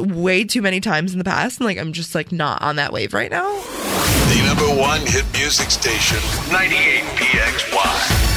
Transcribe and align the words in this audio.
Way 0.00 0.44
too 0.44 0.62
many 0.62 0.80
times 0.80 1.12
in 1.12 1.18
the 1.18 1.24
past, 1.24 1.60
and 1.60 1.66
like 1.66 1.78
I'm 1.78 1.92
just 1.92 2.14
like 2.14 2.32
not 2.32 2.62
on 2.62 2.76
that 2.76 2.92
wave 2.92 3.12
right 3.12 3.30
now. 3.30 3.50
The 3.52 4.42
number 4.46 4.80
one 4.80 5.00
hit 5.02 5.24
music 5.32 5.70
station, 5.70 6.18
98 6.50 7.02
PXY. 7.16 8.32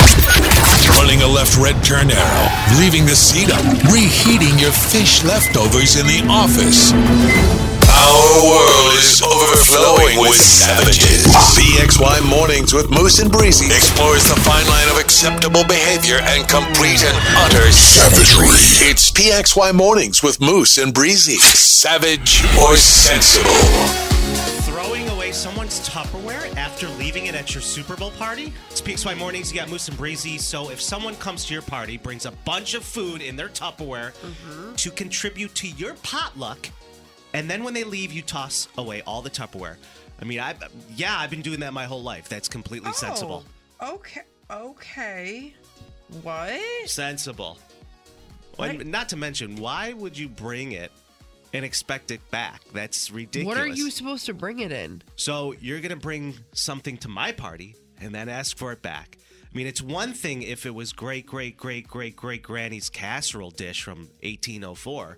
Running 1.00 1.22
a 1.22 1.28
left 1.28 1.58
red 1.58 1.82
turn 1.84 2.12
arrow, 2.12 2.80
leaving 2.80 3.06
the 3.06 3.16
seat 3.16 3.50
up, 3.52 3.64
reheating 3.92 4.60
your 4.60 4.72
fish 4.72 5.24
leftovers 5.24 5.96
in 5.96 6.06
the 6.08 6.26
office. 6.30 7.65
Our 8.06 8.46
world 8.46 8.94
is 9.00 9.20
overflowing 9.24 10.20
with 10.20 10.36
savages. 10.36 11.26
PXY 11.58 12.30
Mornings 12.30 12.72
with 12.72 12.92
Moose 12.92 13.18
and 13.20 13.32
Breezy 13.32 13.66
explores 13.66 14.24
the 14.26 14.36
fine 14.42 14.68
line 14.68 14.90
of 14.90 14.98
acceptable 14.98 15.64
behavior 15.64 16.20
and 16.22 16.48
complete 16.48 17.04
and 17.04 17.18
utter 17.38 17.72
savagery. 17.72 18.46
It's 18.88 19.10
PXY 19.12 19.74
Mornings 19.74 20.22
with 20.22 20.40
Moose 20.40 20.78
and 20.78 20.94
Breezy. 20.94 21.38
Savage 21.38 22.44
or 22.62 22.78
sensible? 22.78 23.50
Throwing 24.72 25.10
away 25.10 25.32
someone's 25.32 25.90
Tupperware 25.90 26.56
after 26.58 26.88
leaving 27.00 27.26
it 27.26 27.34
at 27.34 27.56
your 27.56 27.62
Super 27.64 27.96
Bowl 27.96 28.12
party? 28.12 28.54
It's 28.70 28.82
PXY 28.82 29.18
Mornings. 29.18 29.52
You 29.52 29.60
got 29.60 29.70
Moose 29.70 29.88
and 29.88 29.98
Breezy. 29.98 30.38
So 30.38 30.70
if 30.70 30.80
someone 30.80 31.16
comes 31.16 31.46
to 31.46 31.54
your 31.54 31.64
party, 31.64 31.98
brings 31.98 32.28
a 32.28 32.32
bunch 32.46 32.76
of 32.76 32.84
food 32.84 33.24
in 33.24 33.36
their 33.36 33.50
Tupperware 33.50 34.12
mm-hmm. 34.14 34.76
to 34.76 34.92
contribute 34.92 35.56
to 35.56 35.68
your 35.70 35.96
potluck, 36.04 36.70
and 37.36 37.50
then 37.50 37.64
when 37.64 37.74
they 37.74 37.84
leave, 37.84 38.12
you 38.12 38.22
toss 38.22 38.68
away 38.78 39.02
all 39.04 39.22
the 39.22 39.30
Tupperware. 39.30 39.76
I 40.20 40.26
mean, 40.26 40.40
I 40.40 40.56
yeah, 40.96 41.18
I've 41.18 41.30
been 41.30 41.42
doing 41.42 41.60
that 41.60 41.74
my 41.74 41.86
whole 41.86 42.04
life. 42.04 42.30
That's 42.30 42.48
completely 42.48 42.90
oh, 42.90 42.94
sensible. 42.94 43.44
Oh, 43.80 43.96
okay. 43.96 44.22
Okay. 44.50 45.54
What? 46.22 46.60
Sensible. 46.86 47.58
And 48.58 48.86
not 48.86 49.10
to 49.10 49.18
mention, 49.18 49.58
why 49.58 49.92
would 49.94 50.18
you 50.18 50.30
bring 50.30 50.72
it 50.72 50.92
and 51.54 51.66
expect 51.66 52.12
it 52.12 52.22
back? 52.32 52.62
That's 52.74 53.12
ridiculous. 53.12 53.58
What 53.58 53.62
are 53.62 53.68
you 53.68 53.92
supposed 53.92 54.26
to 54.28 54.34
bring 54.34 54.60
it 54.60 54.72
in? 54.72 55.02
So 55.18 55.54
you're 55.60 55.82
gonna 55.82 55.96
bring 55.96 56.36
something 56.54 56.98
to 57.00 57.10
my 57.10 57.32
party 57.32 57.76
and 58.00 58.14
then 58.14 58.30
ask 58.30 58.58
for 58.58 58.72
it 58.72 58.82
back. 58.82 59.18
I 59.44 59.58
mean, 59.58 59.68
it's 59.68 59.82
one 59.82 60.14
thing 60.14 60.42
if 60.42 60.66
it 60.66 60.76
was 60.76 60.92
great, 60.92 61.26
great, 61.26 61.58
great, 61.58 61.88
great, 61.88 62.16
great 62.16 62.44
granny's 62.44 62.90
casserole 62.90 63.52
dish 63.52 63.84
from 63.84 64.00
1804. 64.22 65.18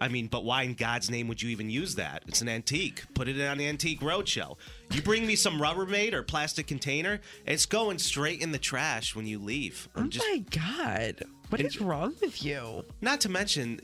I 0.00 0.08
mean, 0.08 0.26
but 0.26 0.44
why 0.44 0.62
in 0.64 0.74
God's 0.74 1.10
name 1.10 1.28
would 1.28 1.40
you 1.40 1.48
even 1.50 1.70
use 1.70 1.94
that? 1.94 2.22
It's 2.26 2.42
an 2.42 2.48
antique. 2.48 3.02
Put 3.14 3.28
it 3.28 3.40
on 3.40 3.58
the 3.58 3.66
antique 3.66 4.00
roadshow. 4.00 4.56
You 4.92 5.02
bring 5.02 5.26
me 5.26 5.36
some 5.36 5.58
Rubbermaid 5.60 6.12
or 6.12 6.22
plastic 6.22 6.66
container, 6.66 7.20
it's 7.46 7.66
going 7.66 7.98
straight 7.98 8.40
in 8.42 8.52
the 8.52 8.58
trash 8.58 9.14
when 9.14 9.26
you 9.26 9.38
leave. 9.38 9.88
Oh 9.96 10.04
just 10.04 10.26
my 10.28 10.44
god. 10.50 11.24
What 11.48 11.60
is 11.60 11.80
wrong 11.80 12.14
with 12.20 12.42
you? 12.42 12.84
not 13.00 13.20
to 13.22 13.28
mention, 13.28 13.80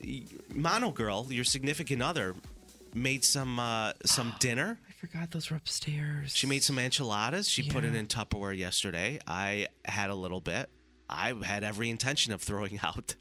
Mono 0.53 0.91
Girl, 0.91 1.27
your 1.31 1.45
significant 1.45 2.03
other, 2.03 2.35
made 2.95 3.25
some 3.25 3.59
uh, 3.59 3.93
some 4.05 4.35
dinner. 4.41 4.79
I 4.89 4.93
forgot 4.93 5.31
those 5.31 5.51
were 5.51 5.57
upstairs. 5.57 6.35
She 6.37 6.47
made 6.47 6.63
some 6.63 6.79
enchiladas. 6.79 7.49
She 7.49 7.69
put 7.69 7.85
it 7.85 7.95
in 7.95 8.07
Tupperware 8.07 8.57
yesterday. 8.57 9.19
I 9.27 9.69
had 9.85 10.11
a 10.11 10.15
little 10.15 10.41
bit. 10.41 10.69
I 11.09 11.35
had 11.43 11.65
every 11.65 11.91
intention 11.91 12.33
of 12.33 12.43
throwing 12.43 12.81
out 12.85 13.15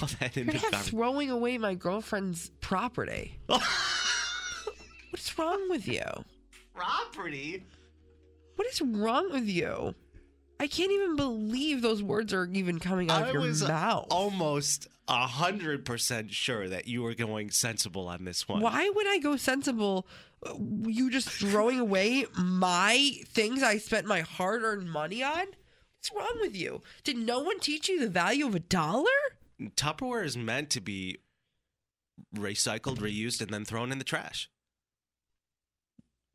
all 0.00 0.08
that 0.20 0.36
You're 0.36 0.46
into 0.54 0.70
not 0.70 0.82
throwing 0.82 1.30
away 1.30 1.58
my 1.58 1.74
girlfriend's 1.74 2.50
property. 2.60 3.38
What's 5.10 5.38
wrong 5.38 5.68
with 5.70 5.86
you? 5.88 6.02
Property. 6.74 7.64
What 8.56 8.68
is 8.68 8.80
wrong 8.80 9.30
with 9.32 9.46
you? 9.48 9.94
I 10.58 10.66
can't 10.66 10.92
even 10.92 11.16
believe 11.16 11.80
those 11.82 12.02
words 12.02 12.32
are 12.34 12.46
even 12.52 12.78
coming 12.78 13.10
out 13.10 13.22
I 13.22 13.26
of 13.28 13.32
your 13.32 13.42
was 13.42 13.66
mouth. 13.66 14.06
almost 14.10 14.86
a 15.08 15.26
hundred 15.26 15.84
percent 15.84 16.30
sure 16.32 16.68
that 16.68 16.86
you 16.86 17.02
were 17.02 17.14
going 17.14 17.50
sensible 17.50 18.06
on 18.08 18.24
this 18.24 18.46
one. 18.48 18.60
Why 18.60 18.88
would 18.88 19.06
I 19.08 19.18
go 19.18 19.36
sensible? 19.36 20.06
Uh, 20.46 20.54
You 20.86 21.10
just 21.10 21.28
throwing 21.28 21.80
away 21.86 22.26
my 22.36 23.12
things 23.28 23.62
I 23.62 23.78
spent 23.78 24.06
my 24.06 24.20
hard 24.20 24.62
earned 24.62 24.90
money 24.90 25.22
on? 25.22 25.46
What's 25.96 26.12
wrong 26.14 26.38
with 26.40 26.54
you? 26.56 26.82
Did 27.04 27.16
no 27.18 27.40
one 27.40 27.58
teach 27.60 27.88
you 27.88 27.98
the 28.00 28.08
value 28.08 28.46
of 28.46 28.54
a 28.54 28.60
dollar? 28.60 29.04
Tupperware 29.60 30.24
is 30.24 30.36
meant 30.36 30.70
to 30.70 30.80
be 30.80 31.18
recycled, 32.34 32.98
reused, 32.98 33.40
and 33.40 33.50
then 33.50 33.64
thrown 33.64 33.92
in 33.92 33.98
the 33.98 34.04
trash. 34.04 34.48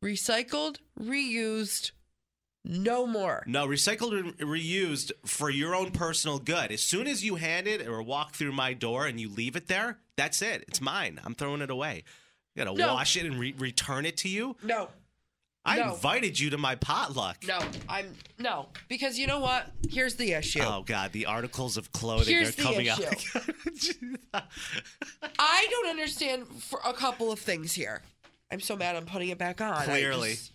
Recycled, 0.04 0.78
reused, 1.00 1.92
no 2.64 3.06
more. 3.06 3.42
No, 3.46 3.66
recycled 3.66 4.18
and 4.18 4.36
reused 4.38 5.10
for 5.24 5.48
your 5.50 5.74
own 5.74 5.90
personal 5.90 6.38
good. 6.38 6.70
As 6.70 6.82
soon 6.82 7.06
as 7.06 7.24
you 7.24 7.36
hand 7.36 7.66
it 7.66 7.86
or 7.86 8.02
walk 8.02 8.34
through 8.34 8.52
my 8.52 8.74
door 8.74 9.06
and 9.06 9.18
you 9.20 9.28
leave 9.28 9.56
it 9.56 9.68
there, 9.68 9.98
that's 10.16 10.42
it. 10.42 10.64
It's 10.68 10.80
mine. 10.80 11.20
I'm 11.24 11.34
throwing 11.34 11.62
it 11.62 11.70
away. 11.70 12.04
You 12.54 12.64
gotta 12.64 12.76
No. 12.76 12.94
wash 12.94 13.16
it 13.16 13.24
and 13.26 13.38
re- 13.38 13.54
return 13.56 14.04
it 14.06 14.16
to 14.18 14.28
you. 14.28 14.56
No, 14.62 14.90
I 15.66 15.78
No. 15.78 15.94
invited 15.94 16.38
you 16.38 16.50
to 16.50 16.58
my 16.58 16.76
potluck. 16.76 17.38
no, 17.46 17.58
I'm 17.88 18.14
no 18.38 18.68
because 18.88 19.18
you 19.18 19.26
know 19.26 19.40
what? 19.40 19.70
Here's 19.90 20.14
the 20.14 20.32
issue. 20.32 20.60
Oh 20.62 20.82
God, 20.86 21.12
the 21.12 21.26
articles 21.26 21.76
of 21.76 21.92
clothing 21.92 22.34
Here's 22.34 22.58
are 22.58 22.62
coming 22.62 22.86
issue. 22.86 23.04
out. 24.32 24.44
I 25.38 25.66
don't 25.70 25.88
understand 25.88 26.46
for 26.62 26.80
a 26.84 26.92
couple 26.92 27.32
of 27.32 27.38
things 27.38 27.72
here. 27.74 28.02
I'm 28.50 28.60
so 28.60 28.76
mad 28.76 28.96
I'm 28.96 29.06
putting 29.06 29.30
it 29.30 29.38
back 29.38 29.60
on. 29.60 29.72
I 29.72 29.84
Clearly. 29.84 30.30
just- 30.30 30.52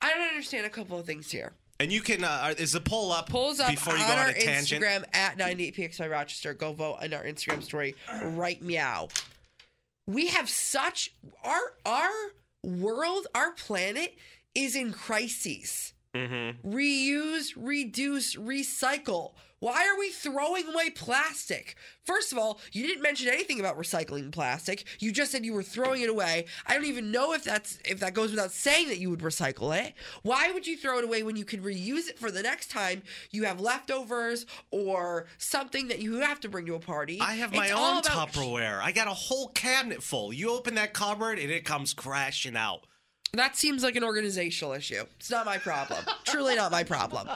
I 0.00 0.10
don't 0.10 0.28
understand 0.28 0.66
a 0.66 0.70
couple 0.70 0.98
of 0.98 1.06
things 1.06 1.30
here. 1.30 1.52
and 1.80 1.90
you 1.92 2.00
can. 2.00 2.22
Uh, 2.22 2.54
is 2.58 2.72
the 2.72 2.80
poll 2.80 3.10
up? 3.12 3.28
Pulls 3.28 3.58
up 3.60 3.70
before 3.70 3.94
on 3.94 4.00
you 4.00 4.06
go 4.06 4.12
on 4.12 4.18
our 4.18 4.28
a 4.28 4.34
tangent. 4.34 4.82
Instagram 4.84 5.04
at 5.14 5.36
98pxy 5.38 6.08
Rochester. 6.10 6.54
Go 6.54 6.72
vote 6.72 6.98
on 7.02 7.12
our 7.12 7.24
Instagram 7.24 7.62
story 7.62 7.94
right 8.22 8.60
meow. 8.62 9.08
We 10.06 10.28
have 10.28 10.48
such 10.48 11.12
our 11.44 11.74
our 11.86 12.10
world, 12.62 13.26
our 13.34 13.52
planet 13.52 14.14
is 14.54 14.76
in 14.76 14.92
crises. 14.92 15.91
Mm-hmm. 16.14 16.68
Reuse, 16.74 17.52
reduce, 17.56 18.36
recycle. 18.36 19.32
Why 19.60 19.86
are 19.86 19.96
we 19.96 20.10
throwing 20.10 20.66
away 20.74 20.90
plastic? 20.90 21.76
First 22.04 22.32
of 22.32 22.38
all, 22.38 22.58
you 22.72 22.84
didn't 22.84 23.00
mention 23.02 23.28
anything 23.28 23.60
about 23.60 23.78
recycling 23.78 24.32
plastic. 24.32 24.84
You 24.98 25.12
just 25.12 25.30
said 25.30 25.44
you 25.44 25.52
were 25.54 25.62
throwing 25.62 26.02
it 26.02 26.10
away. 26.10 26.46
I 26.66 26.74
don't 26.74 26.86
even 26.86 27.12
know 27.12 27.32
if 27.32 27.44
that's 27.44 27.78
if 27.84 28.00
that 28.00 28.12
goes 28.12 28.32
without 28.32 28.50
saying 28.50 28.88
that 28.88 28.98
you 28.98 29.08
would 29.08 29.20
recycle 29.20 29.72
it. 29.80 29.94
Why 30.22 30.50
would 30.50 30.66
you 30.66 30.76
throw 30.76 30.98
it 30.98 31.04
away 31.04 31.22
when 31.22 31.36
you 31.36 31.44
could 31.44 31.62
reuse 31.62 32.08
it 32.08 32.18
for 32.18 32.32
the 32.32 32.42
next 32.42 32.72
time 32.72 33.02
you 33.30 33.44
have 33.44 33.60
leftovers 33.60 34.46
or 34.72 35.26
something 35.38 35.86
that 35.88 36.00
you 36.00 36.16
have 36.18 36.40
to 36.40 36.48
bring 36.48 36.66
to 36.66 36.74
a 36.74 36.80
party? 36.80 37.20
I 37.20 37.34
have 37.34 37.54
my 37.54 37.66
It's 37.66 37.72
own 37.74 37.98
about- 37.98 38.04
Tupperware. 38.32 38.80
I 38.82 38.90
got 38.90 39.06
a 39.06 39.14
whole 39.14 39.48
cabinet 39.50 40.02
full. 40.02 40.32
You 40.32 40.50
open 40.50 40.74
that 40.74 40.92
cupboard 40.92 41.38
and 41.38 41.52
it 41.52 41.64
comes 41.64 41.94
crashing 41.94 42.56
out. 42.56 42.84
That 43.34 43.56
seems 43.56 43.82
like 43.82 43.96
an 43.96 44.04
organizational 44.04 44.74
issue. 44.74 45.04
It's 45.18 45.30
not 45.30 45.46
my 45.46 45.56
problem. 45.56 46.04
Truly 46.24 46.54
not 46.54 46.70
my 46.70 46.84
problem. 46.84 47.30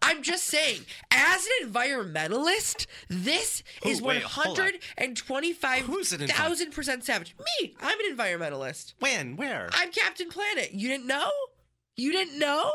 I'm 0.00 0.22
just 0.22 0.44
saying, 0.44 0.82
as 1.10 1.44
an 1.60 1.72
environmentalist, 1.72 2.86
this 3.08 3.64
is 3.84 3.98
Who- 3.98 4.04
wait, 4.04 4.22
hold 4.22 4.60
on. 4.60 4.66
Who's 4.66 6.12
an 6.12 6.20
envi- 6.20 6.28
125,000% 6.28 7.02
savage. 7.02 7.34
Me, 7.60 7.74
I'm 7.80 7.98
an 7.98 8.16
environmentalist. 8.16 8.94
When? 9.00 9.34
Where? 9.34 9.68
I'm 9.72 9.90
Captain 9.90 10.28
Planet. 10.28 10.74
You 10.74 10.88
didn't 10.88 11.08
know? 11.08 11.30
You 11.96 12.12
didn't 12.12 12.38
know? 12.38 12.70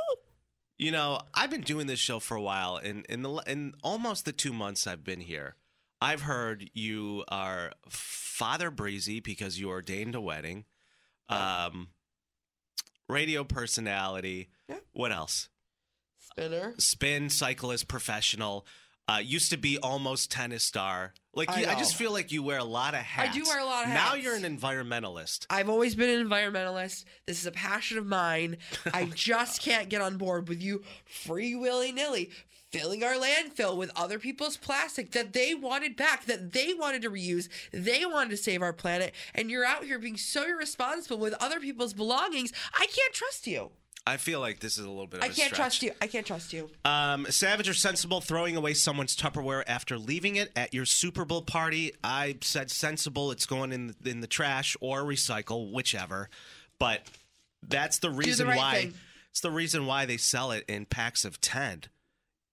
You 0.78 0.92
know, 0.92 1.22
I've 1.34 1.50
been 1.50 1.62
doing 1.62 1.88
this 1.88 2.00
show 2.00 2.20
for 2.20 2.36
a 2.36 2.42
while, 2.42 2.76
and 2.76 3.06
in 3.08 3.22
the 3.24 3.32
in 3.48 3.76
almost 3.82 4.26
the 4.26 4.34
two 4.34 4.52
months 4.52 4.86
I've 4.86 5.06
been 5.06 5.22
here, 5.22 5.56
I've 6.02 6.24
heard 6.24 6.70
you 6.74 7.24
are 7.30 7.72
Father 7.90 8.70
Breezy 8.70 9.22
because 9.22 9.58
you 9.58 9.70
ordained 9.70 10.16
a 10.16 10.22
wedding. 10.22 10.66
Um, 11.30 11.88
radio 13.08 13.44
personality. 13.44 14.50
Yeah. 14.70 14.78
What 14.94 15.12
else? 15.12 15.50
Spinner. 16.20 16.74
Spin 16.78 17.30
cyclist 17.30 17.88
professional. 17.88 18.66
Uh, 19.10 19.20
used 19.20 19.52
to 19.52 19.58
be 19.58 19.78
almost 19.78 20.30
tennis 20.30 20.66
star. 20.66 21.14
Like 21.34 21.50
I 21.50 21.62
you, 21.62 21.68
I, 21.68 21.76
just 21.76 21.96
feel 21.96 22.12
like 22.12 22.34
you 22.34 22.44
wear 22.44 22.58
a 22.58 22.64
lot 22.66 22.94
of 22.94 23.00
hats. 23.00 23.30
I 23.30 23.40
do 23.40 23.46
wear 23.46 23.60
a 23.60 23.64
lot 23.64 23.86
of 23.86 23.90
hats. 23.90 24.10
Now 24.10 24.16
you're 24.16 24.36
an 24.36 24.44
environmentalist. 24.44 25.46
I've 25.50 25.70
always 25.70 25.96
been 25.96 26.10
an 26.10 26.28
environmentalist. 26.28 27.06
This 27.26 27.40
is 27.40 27.46
a 27.46 27.52
passion 27.52 27.98
of 28.00 28.06
mine. 28.06 28.58
I 28.94 29.06
just 29.14 29.62
can't 29.62 29.88
get 29.88 30.02
on 30.02 30.18
board 30.18 30.50
with 30.50 30.62
you 30.62 30.84
free 31.06 31.56
willy 31.56 31.94
nilly 31.94 32.32
filling 32.78 33.04
our 33.04 33.16
landfill 33.16 33.76
with 33.76 33.92
other 33.96 34.20
people's 34.20 34.58
plastic 34.58 35.12
that 35.12 35.34
they 35.34 35.56
wanted 35.56 35.96
back, 35.96 36.26
that 36.26 36.54
they 36.54 36.74
wanted 36.74 37.02
to 37.02 37.10
reuse, 37.10 37.50
they 37.72 38.06
wanted 38.06 38.30
to 38.30 38.38
save 38.38 38.62
our 38.62 38.74
planet, 38.74 39.14
and 39.34 39.50
you're 39.50 39.66
out 39.66 39.84
here 39.84 40.00
being 40.00 40.18
so 40.18 40.44
irresponsible 40.44 41.18
with 41.18 41.34
other 41.40 41.60
people's 41.60 41.94
belongings. 41.94 42.54
I 42.74 42.86
can't 42.88 43.14
trust 43.14 43.48
you. 43.48 43.72
I 44.06 44.16
feel 44.16 44.40
like 44.40 44.60
this 44.60 44.78
is 44.78 44.86
a 44.86 44.90
little 44.90 45.06
bit 45.06 45.20
of 45.20 45.26
I 45.26 45.34
can't 45.34 45.54
trust 45.54 45.84
you. 45.84 45.92
I 46.02 46.08
can't 46.08 46.26
trust 46.26 46.54
you. 46.54 46.70
Um, 46.86 47.26
savage 47.30 47.68
or 47.68 47.74
sensible 47.74 48.22
throwing 48.22 48.56
away 48.56 48.74
someone's 48.74 49.18
Tupperware 49.18 49.64
after 49.68 49.98
leaving 49.98 50.38
it 50.38 50.50
at 50.56 50.74
your 50.74 50.86
Super 50.86 51.26
Bowl 51.26 51.42
party? 51.42 51.92
I 52.06 52.38
said 52.42 52.72
sensible. 52.72 53.32
It's 53.32 53.46
going 53.46 53.74
in 53.74 53.94
the, 54.02 54.10
in 54.10 54.22
the 54.22 54.28
trash 54.28 54.78
or 54.80 55.02
recycle, 55.02 55.74
whichever. 55.74 56.30
But 56.80 57.02
that's 57.68 58.00
the 58.00 58.10
reason 58.10 58.48
right 58.48 58.58
why. 58.58 58.76
thing. 58.76 58.94
It's 59.32 59.42
the 59.42 59.52
reason 59.52 59.86
why 59.86 60.06
they 60.06 60.16
sell 60.16 60.52
it 60.52 60.64
in 60.70 60.86
packs 60.86 61.26
of 61.26 61.42
ten. 61.42 61.84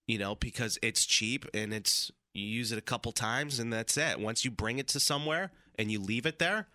You 0.06 0.18
know, 0.18 0.34
because 0.34 0.78
it's 0.82 1.06
cheap 1.06 1.46
and 1.54 1.72
it's 1.72 2.10
you 2.34 2.44
use 2.44 2.72
it 2.72 2.78
a 2.78 2.82
couple 2.82 3.12
times 3.12 3.58
and 3.58 3.72
that's 3.72 3.96
it. 3.96 4.20
Once 4.20 4.44
you 4.44 4.50
bring 4.50 4.78
it 4.78 4.88
to 4.88 5.00
somewhere 5.00 5.50
and 5.78 5.90
you 5.90 6.00
leave 6.00 6.26
it 6.26 6.38
there, 6.38 6.66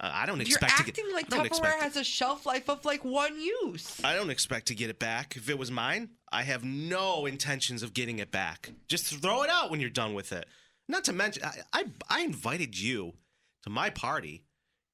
uh, 0.00 0.10
I 0.12 0.26
don't 0.26 0.38
You're 0.38 0.46
expect 0.46 0.76
to 0.76 0.82
acting 0.88 1.04
get. 1.06 1.14
like 1.14 1.28
Tupperware 1.28 1.78
has 1.80 1.96
a 1.96 2.04
shelf 2.04 2.46
life 2.46 2.68
of 2.68 2.84
like 2.84 3.04
one 3.04 3.40
use. 3.40 4.00
I 4.02 4.14
don't 4.14 4.30
expect 4.30 4.66
to 4.68 4.74
get 4.74 4.90
it 4.90 4.98
back. 4.98 5.36
If 5.36 5.48
it 5.48 5.58
was 5.58 5.70
mine, 5.70 6.10
I 6.32 6.42
have 6.42 6.64
no 6.64 7.26
intentions 7.26 7.82
of 7.82 7.94
getting 7.94 8.18
it 8.18 8.32
back. 8.32 8.70
Just 8.88 9.06
throw 9.06 9.42
it 9.42 9.50
out 9.50 9.70
when 9.70 9.80
you're 9.80 9.90
done 9.90 10.14
with 10.14 10.32
it. 10.32 10.46
Not 10.88 11.04
to 11.04 11.12
mention, 11.12 11.44
I, 11.44 11.52
I, 11.72 11.84
I 12.08 12.20
invited 12.22 12.78
you 12.78 13.14
to 13.62 13.70
my 13.70 13.90
party. 13.90 14.42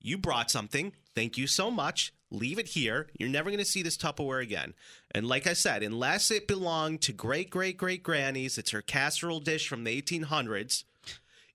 You 0.00 0.18
brought 0.18 0.50
something. 0.50 0.92
Thank 1.14 1.36
you 1.36 1.46
so 1.46 1.70
much. 1.70 2.12
Leave 2.30 2.58
it 2.58 2.68
here. 2.68 3.08
You're 3.18 3.28
never 3.28 3.50
going 3.50 3.58
to 3.58 3.64
see 3.64 3.82
this 3.82 3.96
Tupperware 3.96 4.42
again. 4.42 4.74
And 5.12 5.26
like 5.26 5.46
I 5.46 5.52
said, 5.52 5.82
unless 5.82 6.30
it 6.30 6.46
belonged 6.46 7.02
to 7.02 7.12
great, 7.12 7.50
great, 7.50 7.76
great 7.76 8.02
grannies, 8.02 8.56
it's 8.56 8.70
her 8.70 8.82
casserole 8.82 9.40
dish 9.40 9.68
from 9.68 9.84
the 9.84 10.00
1800s. 10.00 10.84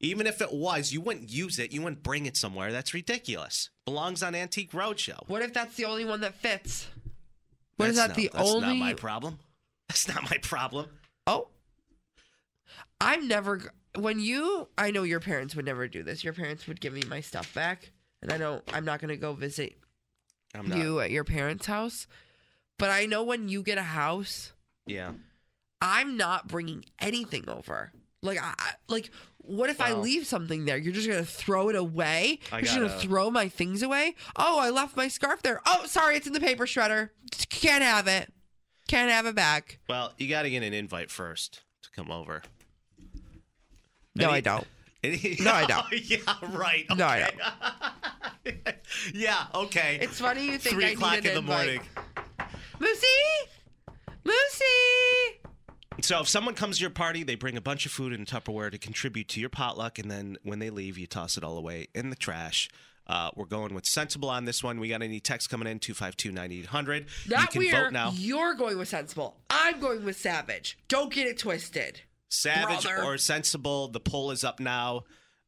Even 0.01 0.27
if 0.27 0.41
it 0.41 0.51
was, 0.51 0.91
you 0.91 0.99
wouldn't 0.99 1.31
use 1.31 1.57
it. 1.57 1.71
You 1.71 1.81
wouldn't 1.81 2.03
bring 2.03 2.25
it 2.25 2.35
somewhere. 2.35 2.71
That's 2.73 2.93
ridiculous. 2.93 3.69
Belongs 3.85 4.21
on 4.21 4.35
Antique 4.35 4.73
Roadshow. 4.73 5.27
What 5.27 5.41
if 5.41 5.53
that's 5.53 5.75
the 5.75 5.85
only 5.85 6.03
one 6.03 6.19
that 6.21 6.35
fits? 6.35 6.87
What 7.77 7.89
is 7.89 7.95
That's 7.95 8.09
that 8.15 8.21
not- 8.21 8.31
the 8.31 8.37
that's 8.37 8.49
only 8.51 8.67
not 8.67 8.77
my 8.77 8.93
problem. 8.93 9.39
That's 9.87 10.07
not 10.07 10.29
my 10.29 10.37
problem. 10.41 10.87
Oh. 11.27 11.47
I'm 12.99 13.27
never 13.27 13.71
when 13.97 14.19
you 14.19 14.67
I 14.77 14.91
know 14.91 15.03
your 15.03 15.19
parents 15.19 15.55
would 15.55 15.65
never 15.65 15.87
do 15.87 16.03
this. 16.03 16.23
Your 16.23 16.33
parents 16.33 16.67
would 16.67 16.81
give 16.81 16.93
me 16.93 17.03
my 17.09 17.21
stuff 17.21 17.53
back. 17.53 17.91
And 18.21 18.31
I 18.31 18.37
don't 18.37 18.63
I'm 18.73 18.85
not 18.85 18.99
going 18.99 19.09
to 19.09 19.17
go 19.17 19.33
visit 19.33 19.77
you 20.65 20.99
at 21.01 21.11
your 21.11 21.23
parents' 21.23 21.65
house. 21.65 22.07
But 22.77 22.89
I 22.89 23.05
know 23.05 23.23
when 23.23 23.47
you 23.49 23.61
get 23.63 23.77
a 23.77 23.83
house, 23.83 24.53
Yeah. 24.85 25.11
I'm 25.81 26.17
not 26.17 26.47
bringing 26.47 26.85
anything 26.99 27.47
over. 27.49 27.91
Like 28.21 28.39
I 28.41 28.53
like 28.87 29.11
what 29.37 29.69
if 29.69 29.79
I 29.79 29.93
leave 29.93 30.25
something 30.25 30.65
there? 30.65 30.75
You're 30.77 30.91
just 30.93 31.07
going 31.07 31.23
to 31.23 31.29
throw 31.29 31.69
it 31.69 31.75
away? 31.75 32.39
I 32.51 32.55
You're 32.57 32.61
just 32.63 32.75
going 32.77 32.87
to 32.89 32.95
gotta- 32.95 33.07
throw 33.07 33.29
my 33.29 33.47
things 33.47 33.83
away? 33.83 34.15
Oh, 34.35 34.57
I 34.59 34.71
left 34.71 34.97
my 34.97 35.07
scarf 35.07 35.43
there. 35.43 35.61
Oh, 35.67 35.85
sorry, 35.85 36.15
it's 36.15 36.25
in 36.25 36.33
the 36.33 36.39
paper 36.39 36.65
shredder. 36.65 37.09
Can't 37.51 37.83
have 37.83 38.07
it. 38.07 38.33
Can't 38.87 39.11
have 39.11 39.27
it 39.27 39.35
back. 39.35 39.77
Well, 39.87 40.13
you 40.17 40.27
got 40.29 40.43
to 40.43 40.49
get 40.49 40.63
an 40.63 40.73
invite 40.73 41.11
first 41.11 41.61
to 41.83 41.91
come 41.91 42.09
over. 42.09 42.41
No, 44.15 44.25
Any- 44.29 44.37
I 44.37 44.41
don't. 44.41 44.65
Any- 45.05 45.37
No, 45.41 45.51
I 45.51 45.65
don't. 45.65 45.85
yeah, 46.09 46.17
right. 46.53 46.85
No, 46.95 47.05
I 47.05 47.29
okay. 48.45 48.75
yeah, 49.13 49.45
okay. 49.53 49.97
It's 50.01 50.19
funny 50.19 50.45
you 50.45 50.57
think 50.57 50.75
Three 50.75 50.85
I 50.85 50.89
o'clock 50.89 51.13
need 51.13 51.25
an 51.25 51.27
in 51.27 51.33
the 51.33 51.39
invite. 51.51 51.65
morning. 51.65 51.81
Lucy, 52.79 53.07
Lucy. 54.23 55.41
So 56.01 56.19
if 56.21 56.27
someone 56.27 56.55
comes 56.55 56.77
to 56.77 56.81
your 56.81 56.89
party, 56.89 57.23
they 57.23 57.35
bring 57.35 57.55
a 57.57 57.61
bunch 57.61 57.85
of 57.85 57.91
food 57.91 58.11
in 58.13 58.25
Tupperware 58.25 58.69
to 58.71 58.77
contribute 58.77 59.27
to 59.29 59.39
your 59.39 59.49
potluck, 59.49 59.97
and 59.97 60.11
then 60.11 60.37
when 60.43 60.59
they 60.59 60.69
leave, 60.69 60.97
you 60.97 61.07
toss 61.07 61.37
it 61.37 61.43
all 61.43 61.57
away 61.57 61.87
in 61.95 62.09
the 62.09 62.15
trash. 62.15 62.69
Uh, 63.07 63.29
we're 63.35 63.45
going 63.45 63.73
with 63.73 63.85
sensible 63.85 64.29
on 64.29 64.45
this 64.45 64.63
one. 64.63 64.79
We 64.79 64.89
got 64.89 65.01
any 65.03 65.19
text 65.19 65.49
coming 65.49 65.67
in 65.67 65.79
252-9800. 65.79 67.05
you 67.25 67.31
Not 67.35 67.51
can 67.51 67.59
weird. 67.59 67.73
vote 67.75 67.93
now. 67.93 68.11
You're 68.13 68.55
going 68.55 68.77
with 68.79 68.87
sensible. 68.89 69.37
I'm 69.49 69.79
going 69.79 70.03
with 70.03 70.17
savage. 70.17 70.77
Don't 70.87 71.13
get 71.13 71.27
it 71.27 71.37
twisted. 71.37 72.01
Savage 72.35 72.83
Brother. 72.83 73.03
or 73.03 73.17
sensible. 73.17 73.87
The 73.87 73.99
poll 73.99 74.29
is 74.31 74.43
up 74.43 74.59
now. 74.59 75.03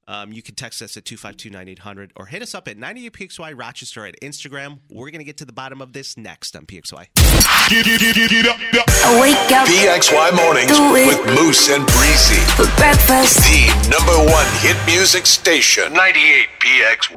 Um, 0.10 0.31
you 0.31 0.42
can 0.42 0.56
text 0.56 0.81
us 0.81 0.95
at 0.95 1.04
252-9800 1.04 2.12
or 2.16 2.28
hit 2.28 2.42
us 2.42 2.56
up 2.56 2.69
at 2.69 2.78
98PXY 2.78 3.60
Rochester 3.60 4.06
at 4.06 4.18
Instagram. 4.22 4.80
We're 4.89 5.10
going 5.12 5.19
to 5.19 5.25
get 5.25 5.36
to 5.38 5.44
the 5.45 5.51
bottom 5.51 5.81
of 5.81 5.92
this 5.92 6.16
next 6.16 6.56
on 6.56 6.66
PXY. 6.66 7.07
I 7.19 9.18
wake 9.19 9.51
up 9.51 9.68
PXY 9.68 10.34
Mornings 10.34 10.80
with 10.94 11.25
Moose 11.38 11.68
and 11.69 11.86
Breezy. 11.88 12.39
for 12.56 12.68
breakfast. 12.78 13.39
The 13.39 13.68
number 13.89 14.18
one 14.31 14.48
hit 14.62 14.78
music 14.86 15.25
station. 15.25 15.92
98 15.92 16.48
PX. 16.62 17.10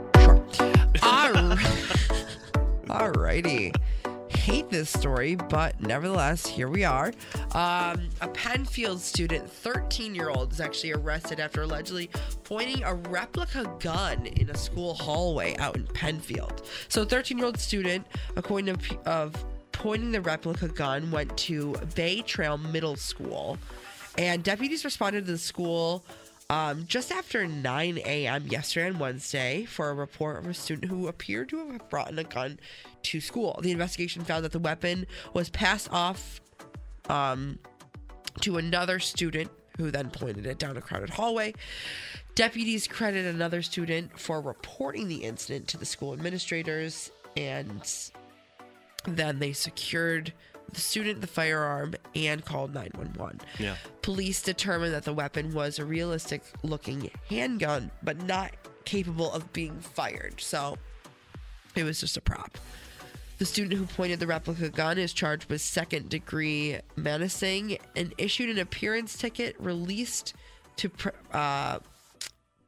All 2.90 3.10
righty. 3.10 3.72
Hate 4.50 4.68
this 4.68 4.90
story, 4.90 5.36
but 5.36 5.80
nevertheless, 5.80 6.44
here 6.44 6.68
we 6.68 6.82
are. 6.82 7.12
Um, 7.54 8.08
a 8.20 8.26
Penfield 8.32 9.00
student, 9.00 9.48
13 9.48 10.12
year 10.12 10.28
old, 10.28 10.50
is 10.50 10.60
actually 10.60 10.90
arrested 10.90 11.38
after 11.38 11.62
allegedly 11.62 12.10
pointing 12.42 12.82
a 12.82 12.94
replica 12.94 13.72
gun 13.78 14.26
in 14.26 14.50
a 14.50 14.56
school 14.56 14.94
hallway 14.94 15.56
out 15.58 15.76
in 15.76 15.86
Penfield. 15.86 16.66
So, 16.88 17.04
13 17.04 17.38
year 17.38 17.46
old 17.46 17.60
student, 17.60 18.04
according 18.34 18.76
to 18.76 18.98
of 19.08 19.36
pointing 19.70 20.10
the 20.10 20.20
replica 20.20 20.66
gun, 20.66 21.12
went 21.12 21.36
to 21.36 21.76
Bay 21.94 22.20
Trail 22.20 22.58
Middle 22.58 22.96
School, 22.96 23.56
and 24.18 24.42
deputies 24.42 24.84
responded 24.84 25.26
to 25.26 25.30
the 25.30 25.38
school 25.38 26.04
um, 26.50 26.84
just 26.84 27.12
after 27.12 27.46
9 27.46 27.98
a.m. 27.98 28.46
yesterday 28.48 28.88
and 28.88 28.98
Wednesday 28.98 29.64
for 29.66 29.88
a 29.88 29.94
report 29.94 30.36
of 30.36 30.46
a 30.48 30.52
student 30.52 30.90
who 30.90 31.06
appeared 31.06 31.48
to 31.50 31.70
have 31.70 31.88
brought 31.88 32.10
in 32.10 32.18
a 32.18 32.24
gun 32.24 32.58
to 33.04 33.20
school. 33.20 33.60
The 33.62 33.70
investigation 33.70 34.24
found 34.24 34.44
that 34.44 34.50
the 34.50 34.58
weapon 34.58 35.06
was 35.32 35.48
passed 35.48 35.88
off 35.92 36.40
um, 37.08 37.60
to 38.40 38.56
another 38.56 38.98
student 38.98 39.48
who 39.76 39.92
then 39.92 40.10
pointed 40.10 40.44
it 40.44 40.58
down 40.58 40.76
a 40.76 40.80
crowded 40.80 41.10
hallway. 41.10 41.54
Deputies 42.34 42.88
credit 42.88 43.32
another 43.32 43.62
student 43.62 44.18
for 44.18 44.40
reporting 44.40 45.06
the 45.06 45.22
incident 45.22 45.68
to 45.68 45.76
the 45.76 45.86
school 45.86 46.12
administrators 46.12 47.12
and 47.36 48.10
then 49.04 49.38
they 49.38 49.52
secured 49.52 50.32
the 50.72 50.80
student 50.80 51.20
the 51.20 51.26
firearm 51.26 51.94
and 52.14 52.44
called 52.44 52.74
911. 52.74 53.40
Yeah. 53.58 53.76
Police 54.02 54.42
determined 54.42 54.94
that 54.94 55.04
the 55.04 55.12
weapon 55.12 55.52
was 55.52 55.78
a 55.78 55.84
realistic 55.84 56.42
looking 56.62 57.10
handgun, 57.28 57.90
but 58.02 58.22
not 58.24 58.52
capable 58.84 59.32
of 59.32 59.52
being 59.52 59.78
fired. 59.80 60.40
So 60.40 60.76
it 61.74 61.84
was 61.84 62.00
just 62.00 62.16
a 62.16 62.20
prop. 62.20 62.58
The 63.38 63.46
student 63.46 63.78
who 63.78 63.86
pointed 63.86 64.20
the 64.20 64.26
replica 64.26 64.68
gun 64.68 64.98
is 64.98 65.12
charged 65.14 65.48
with 65.48 65.62
second 65.62 66.10
degree 66.10 66.78
menacing 66.96 67.78
and 67.96 68.12
issued 68.18 68.50
an 68.50 68.58
appearance 68.58 69.16
ticket 69.16 69.56
released 69.58 70.34
to 70.76 70.90
pr- 70.90 71.08
uh, 71.32 71.78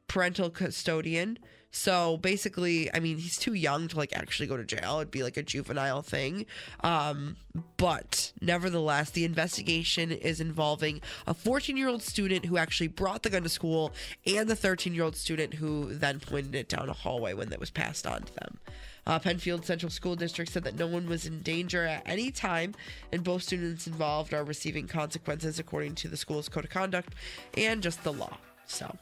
parental 0.07 0.49
custodian. 0.49 1.37
So 1.75 2.17
basically, 2.17 2.93
I 2.93 2.99
mean, 2.99 3.17
he's 3.17 3.35
too 3.35 3.55
young 3.55 3.87
to 3.87 3.97
like 3.97 4.15
actually 4.15 4.45
go 4.45 4.55
to 4.57 4.63
jail. 4.63 4.99
It'd 4.99 5.09
be 5.09 5.23
like 5.23 5.37
a 5.37 5.43
juvenile 5.43 6.03
thing. 6.03 6.45
Um, 6.81 7.35
but 7.77 8.31
nevertheless, 8.39 9.09
the 9.09 9.25
investigation 9.25 10.11
is 10.11 10.39
involving 10.39 11.01
a 11.25 11.33
14 11.33 11.75
year 11.75 11.89
old 11.89 12.03
student 12.03 12.45
who 12.45 12.57
actually 12.57 12.89
brought 12.89 13.23
the 13.23 13.31
gun 13.31 13.41
to 13.41 13.49
school 13.49 13.91
and 14.27 14.47
the 14.47 14.55
13 14.55 14.93
year 14.93 15.03
old 15.03 15.15
student 15.15 15.55
who 15.55 15.95
then 15.95 16.19
pointed 16.19 16.53
it 16.53 16.69
down 16.69 16.89
a 16.89 16.93
hallway 16.93 17.33
when 17.33 17.51
it 17.51 17.59
was 17.59 17.71
passed 17.71 18.05
on 18.05 18.21
to 18.21 18.35
them. 18.35 18.59
Uh, 19.07 19.17
Penfield 19.17 19.65
Central 19.65 19.89
School 19.89 20.15
District 20.15 20.51
said 20.51 20.63
that 20.65 20.77
no 20.77 20.85
one 20.85 21.09
was 21.09 21.25
in 21.25 21.41
danger 21.41 21.83
at 21.85 22.03
any 22.05 22.29
time, 22.29 22.73
and 23.11 23.23
both 23.23 23.41
students 23.43 23.87
involved 23.87 24.33
are 24.33 24.43
receiving 24.43 24.87
consequences 24.87 25.57
according 25.57 25.95
to 25.95 26.07
the 26.07 26.15
school's 26.15 26.47
code 26.47 26.65
of 26.65 26.69
conduct 26.69 27.13
and 27.57 27.81
just 27.81 28.03
the 28.03 28.13
law. 28.13 28.37
So, 28.65 28.95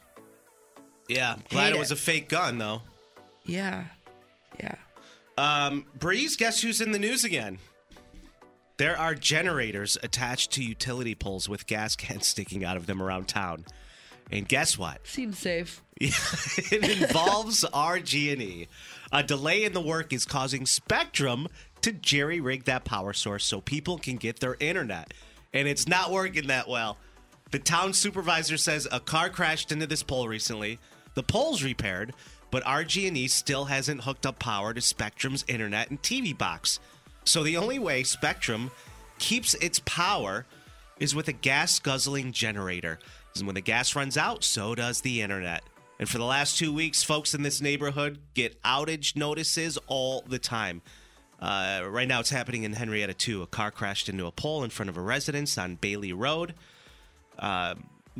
Yeah. 1.14 1.36
Glad 1.50 1.66
Hate 1.66 1.74
it 1.74 1.78
was 1.78 1.90
it. 1.90 1.98
a 1.98 2.00
fake 2.00 2.28
gun, 2.28 2.58
though. 2.58 2.82
yeah, 3.44 3.84
yeah. 4.60 4.74
Um, 5.38 5.86
Breeze, 5.98 6.36
guess 6.36 6.60
who's 6.60 6.80
in 6.80 6.92
the 6.92 6.98
news 6.98 7.24
again? 7.24 7.58
There 8.76 8.98
are 8.98 9.14
generators 9.14 9.96
attached 10.02 10.52
to 10.52 10.64
utility 10.64 11.14
poles 11.14 11.48
with 11.48 11.66
gas 11.66 11.96
cans 11.96 12.26
sticking 12.26 12.64
out 12.64 12.76
of 12.76 12.86
them 12.86 13.02
around 13.02 13.28
town. 13.28 13.64
And 14.30 14.48
guess 14.48 14.78
what? 14.78 15.00
Seems 15.06 15.38
safe. 15.38 15.82
it 16.00 17.02
involves 17.02 17.64
RG&E. 17.64 18.68
A 19.12 19.22
delay 19.22 19.64
in 19.64 19.72
the 19.72 19.80
work 19.80 20.12
is 20.12 20.24
causing 20.24 20.66
Spectrum 20.66 21.48
to 21.82 21.92
jerry 21.92 22.40
rig 22.40 22.64
that 22.64 22.84
power 22.84 23.12
source 23.12 23.44
so 23.44 23.60
people 23.60 23.98
can 23.98 24.16
get 24.16 24.40
their 24.40 24.56
internet. 24.58 25.12
And 25.52 25.68
it's 25.68 25.86
not 25.86 26.10
working 26.10 26.46
that 26.48 26.68
well. 26.68 26.96
The 27.50 27.58
town 27.58 27.92
supervisor 27.92 28.56
says 28.56 28.88
a 28.90 29.00
car 29.00 29.28
crashed 29.28 29.70
into 29.70 29.86
this 29.86 30.02
pole 30.02 30.26
recently. 30.28 30.78
The 31.14 31.22
pole's 31.22 31.62
repaired, 31.62 32.14
but 32.50 32.64
RG&E 32.64 33.28
still 33.28 33.66
hasn't 33.66 34.02
hooked 34.02 34.26
up 34.26 34.38
power 34.38 34.74
to 34.74 34.80
Spectrum's 34.80 35.44
internet 35.48 35.90
and 35.90 36.00
TV 36.02 36.36
box. 36.36 36.80
So 37.24 37.42
the 37.42 37.56
only 37.56 37.78
way 37.78 38.02
Spectrum 38.02 38.70
keeps 39.18 39.54
its 39.54 39.80
power 39.84 40.46
is 40.98 41.14
with 41.14 41.28
a 41.28 41.32
gas 41.32 41.78
guzzling 41.78 42.32
generator. 42.32 42.98
And 43.36 43.46
when 43.46 43.54
the 43.54 43.60
gas 43.60 43.96
runs 43.96 44.16
out, 44.16 44.44
so 44.44 44.74
does 44.74 45.00
the 45.00 45.22
internet. 45.22 45.62
And 45.98 46.08
for 46.08 46.18
the 46.18 46.24
last 46.24 46.58
two 46.58 46.72
weeks, 46.72 47.02
folks 47.02 47.34
in 47.34 47.42
this 47.42 47.60
neighborhood 47.60 48.18
get 48.34 48.60
outage 48.62 49.16
notices 49.16 49.78
all 49.86 50.22
the 50.22 50.38
time. 50.38 50.82
Uh, 51.40 51.82
right 51.88 52.06
now, 52.06 52.20
it's 52.20 52.30
happening 52.30 52.62
in 52.62 52.72
Henrietta 52.72 53.14
too. 53.14 53.42
A 53.42 53.46
car 53.46 53.70
crashed 53.70 54.08
into 54.08 54.26
a 54.26 54.32
pole 54.32 54.62
in 54.64 54.70
front 54.70 54.90
of 54.90 54.96
a 54.96 55.00
residence 55.00 55.58
on 55.58 55.76
Bailey 55.76 56.12
Road. 56.12 56.54
Uh, 57.38 57.74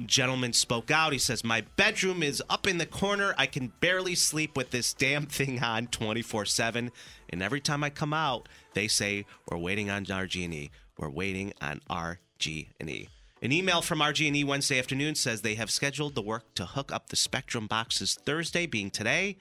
gentleman 0.06 0.52
spoke 0.52 0.90
out. 0.90 1.12
He 1.12 1.18
says, 1.18 1.44
"My 1.44 1.62
bedroom 1.76 2.22
is 2.22 2.42
up 2.48 2.66
in 2.66 2.78
the 2.78 2.86
corner. 2.86 3.34
I 3.36 3.46
can 3.46 3.72
barely 3.80 4.14
sleep 4.14 4.56
with 4.56 4.70
this 4.70 4.92
damn 4.92 5.26
thing 5.26 5.62
on 5.62 5.86
24/7. 5.88 6.90
And 7.28 7.42
every 7.42 7.60
time 7.60 7.84
I 7.84 7.90
come 7.90 8.12
out, 8.12 8.48
they 8.74 8.88
say 8.88 9.26
we're 9.48 9.58
waiting 9.58 9.90
on 9.90 10.04
RG&E. 10.04 10.70
We're 10.98 11.10
waiting 11.10 11.52
on 11.60 11.80
RG&E." 11.90 13.08
An 13.42 13.50
email 13.50 13.82
from 13.82 14.00
RG&E 14.00 14.44
Wednesday 14.44 14.78
afternoon 14.78 15.16
says 15.16 15.42
they 15.42 15.56
have 15.56 15.70
scheduled 15.70 16.14
the 16.14 16.22
work 16.22 16.54
to 16.54 16.64
hook 16.64 16.92
up 16.92 17.08
the 17.08 17.16
Spectrum 17.16 17.66
boxes 17.66 18.16
Thursday, 18.24 18.66
being 18.66 18.90
today, 18.90 19.36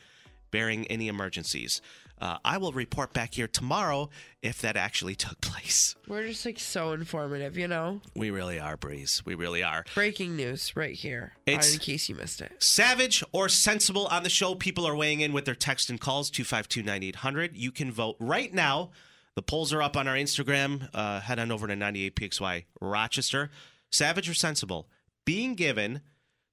bearing 0.49 0.87
any 0.87 1.07
emergencies. 1.07 1.81
Uh, 2.21 2.37
I 2.45 2.57
will 2.59 2.71
report 2.71 3.13
back 3.13 3.33
here 3.33 3.47
tomorrow 3.47 4.09
if 4.43 4.61
that 4.61 4.77
actually 4.77 5.15
took 5.15 5.41
place. 5.41 5.95
We're 6.07 6.27
just 6.27 6.45
like 6.45 6.59
so 6.59 6.91
informative, 6.93 7.57
you 7.57 7.67
know? 7.67 7.99
We 8.15 8.29
really 8.29 8.59
are, 8.59 8.77
Breeze. 8.77 9.23
We 9.25 9.33
really 9.33 9.63
are. 9.63 9.83
Breaking 9.95 10.35
news 10.35 10.75
right 10.75 10.93
here. 10.93 11.33
It's- 11.47 11.73
in 11.73 11.79
case 11.79 12.07
you 12.09 12.15
missed 12.15 12.39
it. 12.41 12.51
Savage 12.63 13.23
or 13.31 13.49
sensible 13.49 14.05
on 14.07 14.21
the 14.23 14.29
show. 14.29 14.53
People 14.53 14.85
are 14.87 14.95
weighing 14.95 15.21
in 15.21 15.33
with 15.33 15.45
their 15.45 15.55
text 15.55 15.89
and 15.89 15.99
calls 15.99 16.29
252 16.29 16.83
9800. 16.83 17.57
You 17.57 17.71
can 17.71 17.91
vote 17.91 18.17
right 18.19 18.53
now. 18.53 18.91
The 19.35 19.41
polls 19.41 19.73
are 19.73 19.81
up 19.81 19.97
on 19.97 20.07
our 20.07 20.15
Instagram. 20.15 20.89
Uh, 20.93 21.21
head 21.21 21.39
on 21.39 21.51
over 21.51 21.65
to 21.65 21.73
98PXY 21.75 22.65
Rochester. 22.79 23.49
Savage 23.91 24.29
or 24.29 24.33
sensible? 24.33 24.87
Being 25.25 25.55
given 25.55 26.01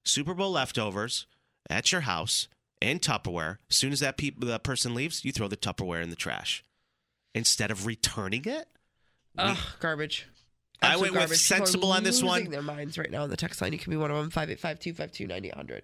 Super 0.03 0.33
Bowl 0.33 0.51
leftovers 0.51 1.27
at 1.69 1.91
your 1.91 2.01
house 2.01 2.47
and 2.81 3.01
Tupperware. 3.01 3.57
As 3.69 3.75
soon 3.75 3.91
as 3.91 3.99
that, 3.99 4.17
peop 4.17 4.43
that 4.45 4.63
person 4.63 4.93
leaves, 4.93 5.23
you 5.25 5.31
throw 5.31 5.47
the 5.47 5.57
Tupperware 5.57 6.01
in 6.01 6.09
the 6.09 6.15
trash 6.15 6.63
instead 7.33 7.71
of 7.71 7.85
returning 7.85 8.45
it. 8.45 8.67
Ugh, 9.37 9.57
garbage. 9.79 10.27
I 10.81 10.87
Absolute 10.93 11.01
went 11.01 11.11
with 11.13 11.19
garbage. 11.19 11.43
People 11.43 11.55
are 11.55 11.65
sensible 11.65 11.91
on 11.91 12.03
this 12.03 12.23
one. 12.23 12.37
losing 12.39 12.51
their 12.51 12.61
minds 12.61 12.97
right 12.97 13.11
now 13.11 13.23
on 13.23 13.29
the 13.29 13.37
text 13.37 13.61
line. 13.61 13.73
You 13.73 13.79
can 13.79 13.91
be 13.91 13.97
one 13.97 14.11
of 14.11 14.17
them. 14.17 14.31
585-252-9800. 14.31 15.81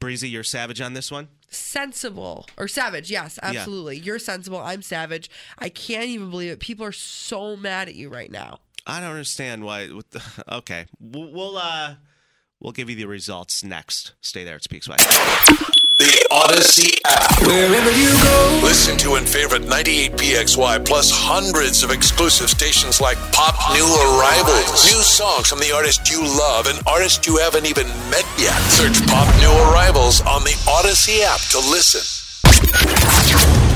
Breezy, 0.00 0.28
you're 0.28 0.44
savage 0.44 0.80
on 0.80 0.94
this 0.94 1.10
one. 1.10 1.28
Sensible 1.48 2.46
or 2.56 2.68
savage? 2.68 3.10
Yes, 3.10 3.38
absolutely. 3.42 3.98
You're 3.98 4.18
sensible. 4.20 4.58
I'm 4.58 4.82
savage. 4.82 5.28
I 5.58 5.70
can't 5.70 6.06
even 6.06 6.30
believe 6.30 6.52
it. 6.52 6.60
People 6.60 6.86
are 6.86 6.92
so 6.92 7.56
mad 7.56 7.88
at 7.88 7.96
you 7.96 8.08
right 8.08 8.30
now. 8.30 8.60
I 8.86 9.00
don't 9.00 9.10
understand 9.10 9.64
why. 9.64 9.90
With 9.90 10.10
the, 10.10 10.22
okay, 10.52 10.86
we'll 11.00 11.32
we'll, 11.32 11.56
uh, 11.56 11.94
we'll 12.60 12.72
give 12.72 12.90
you 12.90 12.96
the 12.96 13.06
results 13.06 13.64
next. 13.64 14.14
Stay 14.20 14.44
there. 14.44 14.56
It 14.56 14.64
speaks 14.64 14.88
West. 14.88 15.08
The 15.98 16.28
Audacy 16.30 16.96
app. 17.06 17.42
Wherever 17.44 17.90
you 17.90 18.08
go. 18.22 18.60
Listen 18.62 18.96
to 18.98 19.14
and 19.14 19.28
favorite 19.28 19.62
98PXY 19.62 20.86
plus 20.86 21.10
hundreds 21.10 21.82
of 21.82 21.90
exclusive 21.90 22.48
stations 22.48 23.00
like 23.00 23.18
Pop 23.32 23.56
New 23.74 23.82
Arrivals. 23.82 24.84
New 24.86 25.02
songs 25.02 25.48
from 25.48 25.58
the 25.58 25.72
artist 25.74 26.08
you 26.08 26.22
love 26.22 26.66
and 26.66 26.78
artists 26.86 27.26
you 27.26 27.36
haven't 27.38 27.66
even 27.66 27.88
met 28.10 28.26
yet. 28.38 28.60
Search 28.70 29.04
Pop 29.08 29.26
New 29.40 29.50
Arrivals 29.72 30.20
on 30.20 30.44
the 30.44 30.54
Audacy 30.70 31.22
app 31.26 31.40
to 31.50 31.58
listen. 31.68 32.06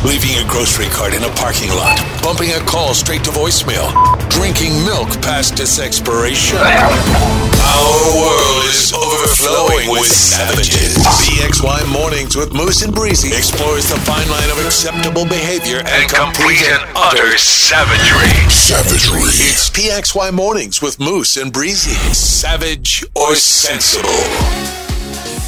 Leaving 0.04 0.35
your 0.35 0.44
grocery 0.49 0.87
cart 0.87 1.14
in 1.14 1.23
a 1.23 1.30
parking 1.37 1.71
lot, 1.71 1.97
bumping 2.25 2.50
a 2.50 2.59
call 2.66 2.92
straight 2.92 3.23
to 3.23 3.30
voicemail, 3.30 3.87
drinking 4.28 4.75
milk 4.85 5.09
past 5.23 5.61
its 5.61 5.78
expiration. 5.78 6.59
Our 6.59 8.02
world 8.18 8.64
is 8.66 8.92
overflowing 8.92 9.88
with 9.90 10.11
savages. 10.11 10.99
PXY 10.99 11.87
Mornings 11.92 12.35
with 12.35 12.52
Moose 12.52 12.82
and 12.82 12.92
Breezy 12.92 13.28
explores 13.28 13.88
the 13.88 13.97
fine 14.00 14.28
line 14.28 14.50
of 14.50 14.59
acceptable 14.66 15.25
behavior 15.25 15.82
and, 15.87 16.11
complete 16.11 16.66
and 16.66 16.82
utter 16.97 17.38
savagery. 17.38 18.50
Savagery. 18.50 19.23
It's 19.23 19.71
PXY 19.71 20.35
Mornings 20.35 20.82
with 20.82 20.99
Moose 20.99 21.37
and 21.37 21.52
Breezy. 21.52 21.94
Savage 22.12 23.04
or 23.14 23.37
sensible? 23.37 24.11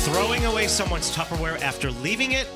Throwing 0.06 0.44
away 0.44 0.68
someone's 0.68 1.10
Tupperware 1.10 1.60
after 1.60 1.90
leaving 1.90 2.30
it 2.30 2.46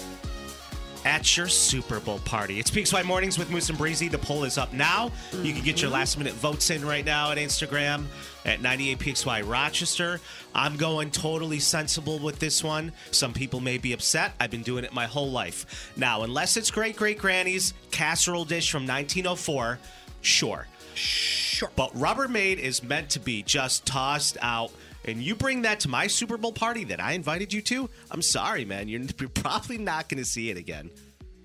at 1.08 1.38
your 1.38 1.48
Super 1.48 2.00
Bowl 2.00 2.18
party. 2.18 2.60
It's 2.60 2.70
PXY 2.70 3.02
Mornings 3.02 3.38
with 3.38 3.50
Moose 3.50 3.70
and 3.70 3.78
Breezy. 3.78 4.08
The 4.08 4.18
poll 4.18 4.44
is 4.44 4.58
up 4.58 4.74
now. 4.74 5.10
You 5.42 5.54
can 5.54 5.64
get 5.64 5.80
your 5.80 5.88
mm-hmm. 5.88 5.94
last 5.94 6.18
minute 6.18 6.34
votes 6.34 6.68
in 6.68 6.84
right 6.84 7.04
now 7.04 7.32
at 7.32 7.38
Instagram 7.38 8.04
at 8.44 8.60
98PXY 8.60 9.48
Rochester. 9.48 10.20
I'm 10.54 10.76
going 10.76 11.10
totally 11.10 11.60
sensible 11.60 12.18
with 12.18 12.38
this 12.38 12.62
one. 12.62 12.92
Some 13.10 13.32
people 13.32 13.60
may 13.60 13.78
be 13.78 13.94
upset. 13.94 14.34
I've 14.38 14.50
been 14.50 14.62
doing 14.62 14.84
it 14.84 14.92
my 14.92 15.06
whole 15.06 15.30
life. 15.30 15.94
Now, 15.96 16.24
unless 16.24 16.58
it's 16.58 16.70
great 16.70 16.94
great 16.94 17.16
granny's 17.16 17.72
casserole 17.90 18.44
dish 18.44 18.70
from 18.70 18.82
1904, 18.82 19.78
sure. 20.20 20.66
Sure. 20.94 21.70
But 21.74 21.94
Rubbermaid 21.94 22.58
is 22.58 22.82
meant 22.82 23.08
to 23.10 23.20
be 23.20 23.42
just 23.42 23.86
tossed 23.86 24.36
out. 24.42 24.72
And 25.08 25.22
you 25.22 25.34
bring 25.34 25.62
that 25.62 25.80
to 25.80 25.88
my 25.88 26.06
Super 26.06 26.36
Bowl 26.36 26.52
party 26.52 26.84
that 26.84 27.00
I 27.00 27.12
invited 27.12 27.50
you 27.50 27.62
to, 27.62 27.88
I'm 28.10 28.20
sorry, 28.20 28.66
man. 28.66 28.88
You're 28.88 29.00
you're 29.18 29.30
probably 29.30 29.78
not 29.78 30.08
going 30.10 30.22
to 30.22 30.24
see 30.24 30.50
it 30.50 30.58
again. 30.58 30.90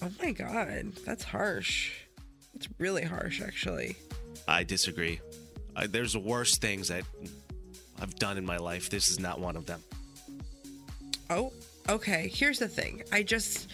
Oh 0.01 0.11
my 0.21 0.31
god, 0.31 0.91
that's 1.05 1.23
harsh. 1.23 1.93
It's 2.55 2.67
really 2.77 3.03
harsh, 3.03 3.41
actually. 3.41 3.95
I 4.49 4.63
disagree. 4.63 5.21
I, 5.77 5.87
there's 5.87 6.17
worse 6.17 6.57
things 6.57 6.89
that 6.89 7.03
I've 8.01 8.13
done 8.15 8.37
in 8.37 8.45
my 8.45 8.57
life. 8.57 8.89
This 8.89 9.07
is 9.07 9.17
not 9.17 9.39
one 9.39 9.55
of 9.55 9.65
them. 9.65 9.81
Oh, 11.29 11.53
okay. 11.87 12.29
Here's 12.33 12.59
the 12.59 12.67
thing. 12.67 13.03
I 13.13 13.23
just, 13.23 13.69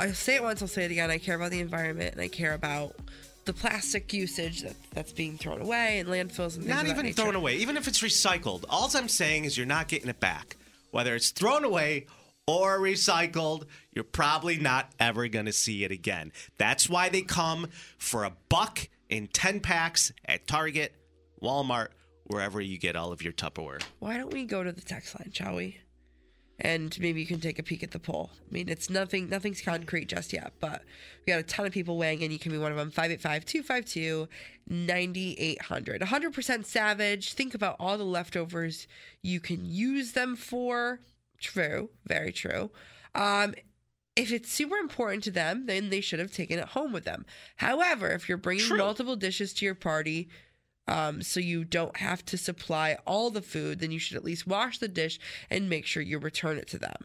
I'll 0.00 0.14
say 0.14 0.36
it 0.36 0.42
once, 0.42 0.62
I'll 0.62 0.68
say 0.68 0.86
it 0.86 0.90
again. 0.90 1.10
I 1.10 1.18
care 1.18 1.36
about 1.36 1.50
the 1.50 1.60
environment 1.60 2.12
and 2.12 2.20
I 2.22 2.28
care 2.28 2.54
about 2.54 2.96
the 3.44 3.52
plastic 3.52 4.12
usage 4.12 4.62
that, 4.62 4.74
that's 4.92 5.12
being 5.12 5.36
thrown 5.36 5.60
away 5.60 5.98
and 5.98 6.08
landfills 6.08 6.56
and 6.56 6.64
things 6.64 6.68
Not 6.68 6.86
even 6.86 7.12
thrown 7.12 7.34
away. 7.34 7.56
Even 7.56 7.76
if 7.76 7.88
it's 7.88 8.00
recycled, 8.02 8.64
all 8.68 8.90
I'm 8.94 9.08
saying 9.08 9.44
is 9.44 9.56
you're 9.56 9.66
not 9.66 9.88
getting 9.88 10.08
it 10.08 10.20
back. 10.20 10.56
Whether 10.90 11.14
it's 11.14 11.30
thrown 11.30 11.64
away 11.64 12.06
or 12.46 12.78
recycled, 12.78 13.64
you're 13.92 14.04
probably 14.04 14.58
not 14.58 14.90
ever 15.00 15.28
going 15.28 15.46
to 15.46 15.52
see 15.52 15.84
it 15.84 15.90
again. 15.90 16.32
That's 16.58 16.88
why 16.88 17.08
they 17.08 17.22
come 17.22 17.68
for 17.98 18.24
a 18.24 18.32
buck 18.48 18.88
in 19.08 19.26
10 19.28 19.60
packs 19.60 20.12
at 20.24 20.46
Target, 20.46 20.94
Walmart, 21.42 21.88
wherever 22.24 22.60
you 22.60 22.78
get 22.78 22.96
all 22.96 23.12
of 23.12 23.22
your 23.22 23.32
Tupperware. 23.32 23.82
Why 23.98 24.16
don't 24.16 24.32
we 24.32 24.44
go 24.44 24.62
to 24.62 24.72
the 24.72 24.80
text 24.80 25.18
line, 25.18 25.30
shall 25.32 25.56
we? 25.56 25.78
And 26.60 26.96
maybe 27.00 27.20
you 27.20 27.26
can 27.26 27.40
take 27.40 27.58
a 27.58 27.64
peek 27.64 27.82
at 27.82 27.90
the 27.90 27.98
poll. 27.98 28.30
I 28.48 28.52
mean, 28.52 28.68
it's 28.68 28.88
nothing, 28.88 29.28
nothing's 29.28 29.60
concrete 29.60 30.08
just 30.08 30.32
yet, 30.32 30.52
but 30.60 30.82
we 31.26 31.32
got 31.32 31.40
a 31.40 31.42
ton 31.42 31.66
of 31.66 31.72
people 31.72 31.98
weighing 31.98 32.22
in. 32.22 32.30
You 32.30 32.38
can 32.38 32.52
be 32.52 32.58
one 32.58 32.70
of 32.70 32.78
them. 32.78 32.90
585 32.90 33.44
252 33.44 34.28
9800. 34.68 36.00
100% 36.00 36.64
savage. 36.64 37.32
Think 37.32 37.54
about 37.54 37.76
all 37.80 37.98
the 37.98 38.04
leftovers 38.04 38.86
you 39.20 39.40
can 39.40 39.64
use 39.64 40.12
them 40.12 40.36
for. 40.36 41.00
True. 41.40 41.90
Very 42.06 42.32
true. 42.32 42.70
Um, 43.16 43.54
if 44.16 44.32
it's 44.32 44.50
super 44.50 44.76
important 44.76 45.24
to 45.24 45.30
them, 45.30 45.66
then 45.66 45.90
they 45.90 46.00
should 46.00 46.20
have 46.20 46.32
taken 46.32 46.58
it 46.58 46.68
home 46.68 46.92
with 46.92 47.04
them. 47.04 47.26
However, 47.56 48.10
if 48.10 48.28
you're 48.28 48.38
bringing 48.38 48.64
True. 48.64 48.78
multiple 48.78 49.16
dishes 49.16 49.52
to 49.54 49.64
your 49.64 49.74
party, 49.74 50.28
um, 50.86 51.22
so 51.22 51.40
you 51.40 51.64
don't 51.64 51.96
have 51.96 52.24
to 52.26 52.36
supply 52.36 52.98
all 53.06 53.30
the 53.30 53.42
food, 53.42 53.80
then 53.80 53.90
you 53.90 53.98
should 53.98 54.16
at 54.16 54.24
least 54.24 54.46
wash 54.46 54.78
the 54.78 54.88
dish 54.88 55.18
and 55.50 55.68
make 55.68 55.86
sure 55.86 56.02
you 56.02 56.18
return 56.18 56.58
it 56.58 56.68
to 56.68 56.78
them. 56.78 57.04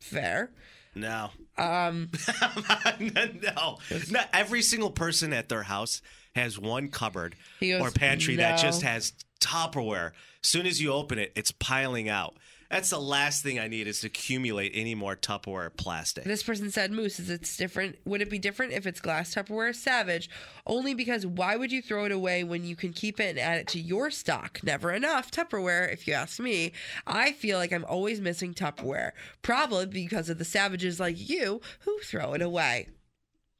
Fair. 0.00 0.50
No. 0.94 1.30
Um, 1.56 2.10
no. 3.00 3.78
Not 4.10 4.28
every 4.32 4.62
single 4.62 4.90
person 4.90 5.32
at 5.32 5.48
their 5.48 5.62
house 5.62 6.02
has 6.34 6.58
one 6.58 6.88
cupboard 6.88 7.36
goes, 7.60 7.80
or 7.80 7.90
pantry 7.90 8.36
that 8.36 8.58
just 8.58 8.82
has 8.82 9.12
Tupperware. 9.40 10.12
As 10.42 10.48
soon 10.48 10.66
as 10.66 10.80
you 10.80 10.92
open 10.92 11.18
it, 11.18 11.32
it's 11.36 11.52
piling 11.52 12.08
out. 12.08 12.36
That's 12.70 12.90
the 12.90 13.00
last 13.00 13.42
thing 13.42 13.58
I 13.58 13.66
need 13.66 13.86
is 13.86 14.00
to 14.02 14.08
accumulate 14.08 14.72
any 14.74 14.94
more 14.94 15.16
Tupperware 15.16 15.74
plastic. 15.74 16.24
This 16.24 16.42
person 16.42 16.70
said, 16.70 16.92
Moose, 16.92 17.18
is 17.18 17.30
it's 17.30 17.56
different? 17.56 17.96
Would 18.04 18.20
it 18.20 18.28
be 18.28 18.38
different 18.38 18.74
if 18.74 18.86
it's 18.86 19.00
glass 19.00 19.34
Tupperware? 19.34 19.74
Savage. 19.74 20.28
Only 20.66 20.92
because 20.92 21.24
why 21.24 21.56
would 21.56 21.72
you 21.72 21.80
throw 21.80 22.04
it 22.04 22.12
away 22.12 22.44
when 22.44 22.64
you 22.64 22.76
can 22.76 22.92
keep 22.92 23.20
it 23.20 23.30
and 23.30 23.38
add 23.38 23.58
it 23.58 23.68
to 23.68 23.80
your 23.80 24.10
stock? 24.10 24.60
Never 24.62 24.92
enough 24.92 25.30
Tupperware, 25.30 25.90
if 25.90 26.06
you 26.06 26.12
ask 26.12 26.38
me. 26.40 26.72
I 27.06 27.32
feel 27.32 27.56
like 27.56 27.72
I'm 27.72 27.86
always 27.86 28.20
missing 28.20 28.52
Tupperware. 28.52 29.12
Probably 29.40 29.86
because 29.86 30.28
of 30.28 30.36
the 30.36 30.44
savages 30.44 31.00
like 31.00 31.16
you 31.30 31.62
who 31.80 31.98
throw 32.00 32.34
it 32.34 32.42
away. 32.42 32.88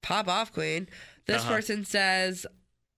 Pop 0.03 0.29
off, 0.29 0.53
Queen. 0.53 0.87
This 1.27 1.43
Uh-huh. 1.43 1.55
person 1.55 1.85
says, 1.87 2.47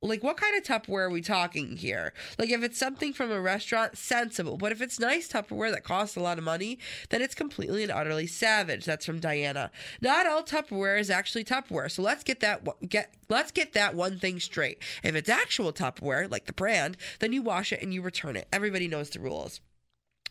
like 0.03 0.23
what 0.23 0.39
kind 0.39 0.57
of 0.57 0.63
Tupperware 0.63 1.07
are 1.07 1.11
we 1.11 1.21
talking 1.21 1.77
here? 1.77 2.13
Like 2.39 2.51
if 2.51 2.63
it's 2.63 2.79
something 2.79 3.13
from 3.13 3.31
a 3.31 3.41
restaurant, 3.41 3.99
sensible. 3.99 4.57
But 4.57 4.73
if 4.73 4.81
it's 4.81 4.99
nice 4.99 5.29
Tupperware 5.29 5.71
that 5.73 5.85
costs 5.85 6.17
a 6.17 6.21
lot 6.21 6.39
of 6.39 6.45
money, 6.45 6.79
then 7.11 7.21
it's 7.21 7.35
completely 7.35 7.83
and 7.83 7.93
utterly 7.93 8.27
savage. 8.27 8.85
That's 8.85 9.05
from 9.05 9.21
Diana. 9.21 9.71
Not 10.01 10.27
all 10.27 10.43
Tupperware 10.43 10.99
is 10.99 11.11
actually 11.11 11.45
Tupperware. 11.45 11.91
So 11.91 12.03
let's 12.03 12.25
get 12.25 12.41
that 12.41 12.67
get 12.89 13.15
let's 13.29 13.51
get 13.51 13.75
that 13.75 13.95
one 13.95 14.19
thing 14.19 14.41
straight. 14.41 14.83
If 15.03 15.15
it's 15.15 15.29
actual 15.29 15.73
Tupperware, 15.73 16.31
like 16.31 16.47
the 16.47 16.53
brand, 16.55 16.97
then 17.19 17.33
you 17.33 17.43
wash 17.43 17.73
it 17.73 17.83
and 17.83 17.93
you 17.93 18.01
return 18.01 18.37
it. 18.37 18.49
Everybody 18.53 18.89
knows 18.89 19.11
the 19.11 19.21
rules. 19.21 19.61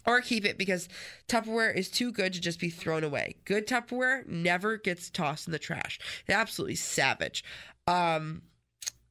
Or 0.06 0.22
keep 0.22 0.46
it 0.46 0.58
because 0.58 0.90
Tupperware 1.28 1.76
is 1.76 1.90
too 1.92 2.12
good 2.12 2.34
to 2.34 2.42
just 2.42 2.60
be 2.60 2.70
thrown 2.70 3.04
away. 3.04 3.36
Good 3.46 3.68
Tupperware 3.68 4.26
never 4.26 4.78
gets 4.78 5.12
tossed 5.12 5.46
in 5.46 5.52
the 5.52 5.60
trash. 5.60 6.00
They're 6.26 6.38
absolutely 6.38 6.76
savage. 6.76 7.44
Um, 7.86 8.44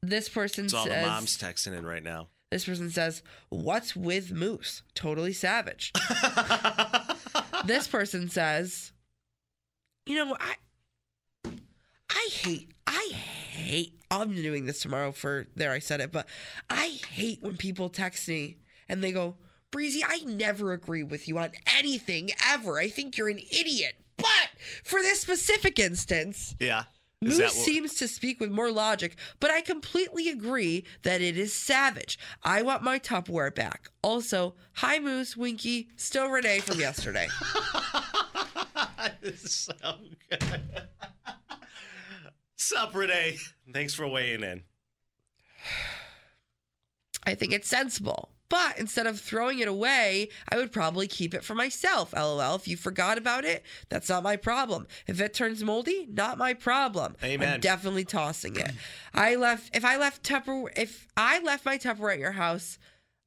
this 0.01 0.29
person 0.29 0.65
It's 0.65 0.73
all 0.73 0.85
the 0.85 0.91
says. 0.91 1.05
moms 1.07 1.37
texting 1.37 1.77
in 1.77 1.85
right 1.85 2.03
now. 2.03 2.27
This 2.51 2.65
person 2.65 2.89
says, 2.89 3.21
"What's 3.49 3.95
with 3.95 4.31
Moose? 4.31 4.81
Totally 4.95 5.33
savage." 5.33 5.91
this 7.65 7.87
person 7.87 8.29
says, 8.29 8.91
"You 10.07 10.15
know, 10.15 10.37
I, 10.39 11.51
I 12.09 12.29
hate, 12.31 12.71
I 12.87 13.11
hate. 13.13 13.99
I'm 14.09 14.33
doing 14.33 14.65
this 14.65 14.81
tomorrow 14.81 15.11
for 15.11 15.45
there. 15.55 15.71
I 15.71 15.79
said 15.79 16.01
it, 16.01 16.11
but 16.11 16.27
I 16.69 16.99
hate 17.11 17.43
when 17.43 17.57
people 17.57 17.89
text 17.89 18.27
me 18.27 18.57
and 18.87 19.03
they 19.03 19.11
go, 19.11 19.35
Breezy, 19.71 20.03
I 20.03 20.23
never 20.25 20.73
agree 20.73 21.03
with 21.03 21.27
you 21.27 21.37
on 21.37 21.51
anything 21.77 22.31
ever. 22.47 22.79
I 22.79 22.87
think 22.87 23.15
you're 23.17 23.29
an 23.29 23.37
idiot. 23.37 23.93
But 24.17 24.49
for 24.83 24.99
this 25.01 25.21
specific 25.21 25.77
instance." 25.77 26.55
Yeah. 26.59 26.85
Is 27.21 27.37
Moose 27.37 27.53
what- 27.55 27.65
seems 27.65 27.95
to 27.95 28.07
speak 28.07 28.39
with 28.39 28.49
more 28.49 28.71
logic, 28.71 29.17
but 29.41 29.51
I 29.51 29.59
completely 29.59 30.29
agree 30.29 30.85
that 31.03 31.19
it 31.21 31.37
is 31.37 31.53
savage. 31.53 32.17
I 32.43 32.61
want 32.61 32.81
my 32.81 32.97
Tupperware 32.97 33.53
back. 33.53 33.89
Also, 34.01 34.55
hi 34.75 34.99
Moose, 34.99 35.35
Winky, 35.35 35.89
still 35.97 36.29
Renee 36.29 36.59
from 36.59 36.79
yesterday. 36.79 37.27
so 39.35 39.73
good. 40.29 40.61
Sup, 42.55 42.95
Renee? 42.95 43.37
Thanks 43.73 43.93
for 43.93 44.07
weighing 44.07 44.43
in. 44.43 44.63
I 47.25 47.35
think 47.35 47.51
it's 47.51 47.67
sensible. 47.67 48.29
But 48.49 48.79
instead 48.79 49.05
of 49.05 49.19
throwing 49.19 49.59
it 49.59 49.67
away, 49.67 50.29
I 50.49 50.57
would 50.57 50.71
probably 50.71 51.07
keep 51.07 51.33
it 51.33 51.43
for 51.43 51.53
myself. 51.53 52.13
LOL. 52.13 52.55
If 52.55 52.67
you 52.67 52.77
forgot 52.77 53.17
about 53.17 53.45
it, 53.45 53.63
that's 53.89 54.09
not 54.09 54.23
my 54.23 54.35
problem. 54.35 54.87
If 55.07 55.21
it 55.21 55.33
turns 55.33 55.63
moldy, 55.63 56.07
not 56.11 56.37
my 56.37 56.55
problem. 56.55 57.15
Amen. 57.23 57.53
I'm 57.53 57.59
definitely 57.59 58.05
tossing 58.05 58.55
it. 58.55 58.71
I 59.13 59.35
left 59.35 59.75
if 59.75 59.85
I 59.85 59.97
left 59.97 60.23
Tupperware 60.23 60.77
if 60.77 61.07
I 61.15 61.39
left 61.39 61.65
my 61.65 61.77
Tupperware 61.77 62.13
at 62.13 62.19
your 62.19 62.31
house, 62.31 62.79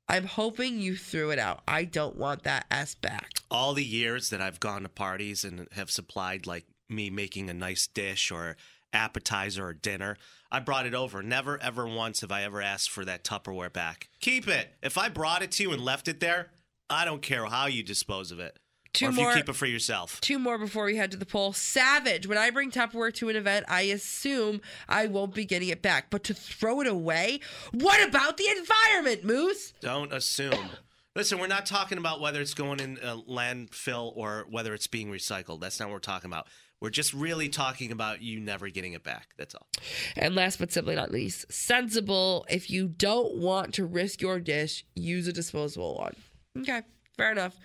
I'm 0.08 0.26
hoping 0.26 0.80
you 0.80 0.96
threw 0.96 1.30
it 1.30 1.38
out. 1.38 1.62
I 1.68 1.84
don't 1.84 2.16
want 2.16 2.42
that 2.42 2.66
S 2.70 2.94
back. 2.94 3.30
All 3.50 3.74
the 3.74 3.84
years 3.84 4.30
that 4.30 4.40
I've 4.40 4.60
gone 4.60 4.82
to 4.82 4.88
parties 4.88 5.44
and 5.44 5.68
have 5.72 5.90
supplied 5.90 6.46
like 6.46 6.66
me 6.88 7.10
making 7.10 7.48
a 7.48 7.54
nice 7.54 7.86
dish 7.86 8.30
or 8.30 8.56
appetizer 8.92 9.66
or 9.66 9.74
dinner, 9.74 10.16
I 10.50 10.60
brought 10.60 10.86
it 10.86 10.94
over. 10.94 11.22
Never 11.22 11.60
ever 11.62 11.86
once 11.86 12.20
have 12.20 12.32
I 12.32 12.42
ever 12.42 12.60
asked 12.60 12.90
for 12.90 13.04
that 13.04 13.24
Tupperware 13.24 13.72
back. 13.72 14.08
Keep 14.20 14.48
it. 14.48 14.74
If 14.82 14.98
I 14.98 15.08
brought 15.08 15.42
it 15.42 15.50
to 15.52 15.62
you 15.62 15.72
and 15.72 15.82
left 15.84 16.08
it 16.08 16.20
there, 16.20 16.50
I 16.90 17.04
don't 17.04 17.22
care 17.22 17.46
how 17.46 17.66
you 17.66 17.82
dispose 17.82 18.30
of 18.30 18.38
it. 18.40 18.58
Two 18.92 19.06
or 19.06 19.08
if 19.08 19.14
more- 19.14 19.30
you 19.30 19.36
keep 19.38 19.48
it 19.48 19.54
for 19.54 19.64
yourself. 19.64 20.20
Two 20.20 20.38
more 20.38 20.58
before 20.58 20.84
we 20.84 20.96
head 20.96 21.10
to 21.12 21.16
the 21.16 21.24
poll. 21.24 21.54
Savage. 21.54 22.26
When 22.26 22.36
I 22.36 22.50
bring 22.50 22.70
Tupperware 22.70 23.14
to 23.14 23.30
an 23.30 23.36
event, 23.36 23.64
I 23.68 23.82
assume 23.82 24.60
I 24.88 25.06
won't 25.06 25.34
be 25.34 25.46
getting 25.46 25.70
it 25.70 25.80
back. 25.80 26.10
But 26.10 26.24
to 26.24 26.34
throw 26.34 26.82
it 26.82 26.86
away? 26.86 27.40
What 27.72 28.06
about 28.06 28.36
the 28.36 28.48
environment, 28.48 29.24
Moose? 29.24 29.72
Don't 29.80 30.12
assume. 30.12 30.68
Listen, 31.16 31.38
we're 31.38 31.46
not 31.46 31.64
talking 31.64 31.96
about 31.98 32.20
whether 32.20 32.40
it's 32.40 32.54
going 32.54 32.80
in 32.80 32.98
a 33.02 33.16
landfill 33.16 34.12
or 34.14 34.46
whether 34.50 34.74
it's 34.74 34.86
being 34.86 35.10
recycled. 35.10 35.60
That's 35.60 35.78
not 35.80 35.88
what 35.88 35.94
we're 35.94 35.98
talking 36.00 36.30
about. 36.30 36.46
We're 36.82 36.90
just 36.90 37.14
really 37.14 37.48
talking 37.48 37.92
about 37.92 38.22
you 38.22 38.40
never 38.40 38.68
getting 38.68 38.94
it 38.94 39.04
back. 39.04 39.28
That's 39.38 39.54
all. 39.54 39.68
And 40.16 40.34
last 40.34 40.58
but 40.58 40.72
simply 40.72 40.96
not 40.96 41.12
least, 41.12 41.50
sensible. 41.52 42.44
If 42.50 42.70
you 42.70 42.88
don't 42.88 43.36
want 43.36 43.74
to 43.74 43.84
risk 43.86 44.20
your 44.20 44.40
dish, 44.40 44.84
use 44.96 45.28
a 45.28 45.32
disposable 45.32 45.96
one. 45.96 46.16
Okay, 46.58 46.82
fair 47.16 47.30
enough. 47.30 47.56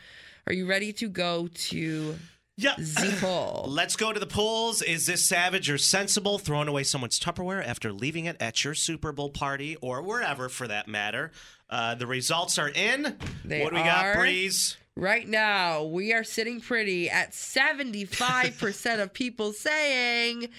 Are 0.45 0.53
you 0.53 0.67
ready 0.67 0.93
to 0.93 1.10
go 1.10 1.47
to 1.51 2.15
Yeah. 2.58 2.75
the 2.77 3.17
poll? 3.19 3.65
Let's 3.67 3.95
go 3.95 4.13
to 4.13 4.19
the 4.19 4.27
polls. 4.27 4.84
Is 4.84 5.08
this 5.08 5.25
savage 5.25 5.67
or 5.71 5.80
sensible 5.80 6.38
throwing 6.38 6.67
away 6.67 6.84
someone's 6.84 7.19
Tupperware 7.19 7.65
after 7.65 7.91
leaving 7.91 8.25
it 8.25 8.38
at 8.39 8.63
your 8.63 8.75
Super 8.75 9.12
Bowl 9.12 9.32
party 9.32 9.77
or 9.82 10.03
wherever 10.03 10.47
for 10.47 10.67
that 10.67 10.88
matter? 10.88 11.32
Uh, 11.71 11.95
the 11.95 12.06
results 12.06 12.60
are 12.60 12.69
in. 12.69 13.17
They 13.43 13.63
what 13.63 13.71
do 13.71 13.77
we 13.77 13.84
got. 13.84 14.15
Breeze? 14.15 14.77
Right 14.97 15.27
now, 15.27 15.83
we 15.83 16.12
are 16.12 16.23
sitting 16.23 16.60
pretty 16.60 17.07
at 17.07 17.31
75% 17.31 18.99
of 18.99 19.13
people 19.13 19.53
saying 19.53 20.49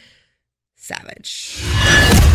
savage. 0.77 1.57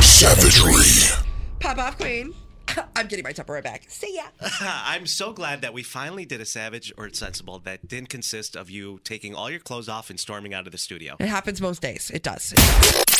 Savagery. 0.01 1.23
Pop 1.61 1.77
off, 1.77 1.97
Queen. 1.97 2.33
I'm 2.97 3.07
getting 3.07 3.23
my 3.23 3.31
Tupperware 3.31 3.63
back. 3.63 3.83
See 3.87 4.17
ya. 4.17 4.23
I'm 4.59 5.05
so 5.05 5.31
glad 5.31 5.61
that 5.61 5.73
we 5.73 5.81
finally 5.81 6.25
did 6.25 6.41
a 6.41 6.45
savage 6.45 6.91
or 6.97 7.09
sensible 7.13 7.59
that 7.59 7.87
didn't 7.87 8.09
consist 8.09 8.57
of 8.57 8.69
you 8.69 8.99
taking 9.05 9.33
all 9.33 9.49
your 9.49 9.61
clothes 9.61 9.87
off 9.87 10.09
and 10.09 10.19
storming 10.19 10.53
out 10.53 10.65
of 10.65 10.73
the 10.73 10.77
studio. 10.77 11.15
It 11.21 11.29
happens 11.29 11.61
most 11.61 11.81
days. 11.81 12.11
It 12.13 12.21
does. 12.21 12.51
It 12.51 12.57
does. 12.57 13.12